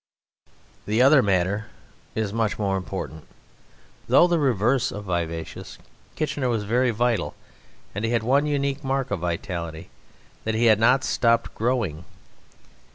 The 0.87 0.99
other 0.99 1.21
matter 1.21 1.67
is 2.15 2.33
much 2.33 2.57
more 2.57 2.75
important. 2.75 3.27
Though 4.07 4.25
the 4.25 4.39
reverse 4.39 4.91
of 4.91 5.03
vivacious, 5.05 5.77
Kitchener 6.15 6.49
was 6.49 6.63
very 6.63 6.89
vital; 6.89 7.35
and 7.93 8.03
he 8.03 8.09
had 8.09 8.23
one 8.23 8.47
unique 8.47 8.83
mark 8.83 9.11
of 9.11 9.19
vitality 9.19 9.91
that 10.43 10.55
he 10.55 10.65
had 10.65 10.79
not 10.79 11.03
stopped 11.03 11.53
growing. 11.53 12.03